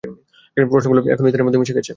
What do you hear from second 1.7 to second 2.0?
গেছে।